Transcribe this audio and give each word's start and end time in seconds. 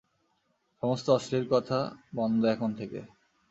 সমস্ত 0.83 1.07
অশ্লীল 1.09 1.45
কথা 1.51 1.79
বন্ধ 2.15 2.41
এখন 2.45 2.69
থেকে। 2.73 2.99